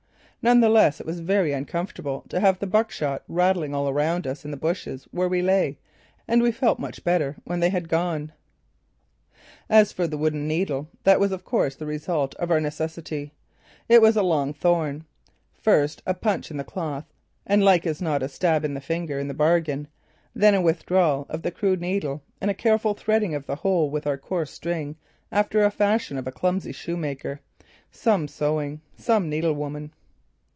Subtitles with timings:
[0.43, 4.43] None the less it was very uncomfortable to have the buckshot rattling all around us
[4.43, 5.77] in the bushes where we lay
[6.27, 8.31] and we felt much better when they had gone.
[9.69, 13.33] As for the wooden needle: That was of course the result of our necessity.
[13.87, 15.05] It was a long thorn
[15.53, 17.05] first, a punch in the cloth
[17.45, 19.89] and like as not a stab in the finger in the bargain,
[20.33, 24.07] then a withdrawal of the crude needle and a careful threading of the hole with
[24.07, 24.95] our coarse string,
[25.31, 27.41] after the fashion of a clumsy shoemaker.
[27.91, 28.81] Some sewing!
[28.97, 29.91] Some needlewoman!